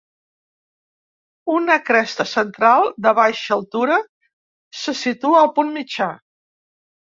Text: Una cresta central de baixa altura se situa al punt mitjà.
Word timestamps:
Una 1.55 1.75
cresta 1.89 2.27
central 2.31 2.89
de 3.09 3.15
baixa 3.21 3.55
altura 3.59 4.01
se 4.83 4.99
situa 5.05 5.47
al 5.47 5.57
punt 5.61 5.75
mitjà. 5.81 6.13